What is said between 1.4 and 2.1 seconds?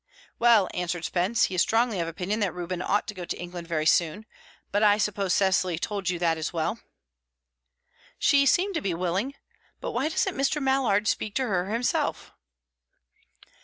"he is strongly of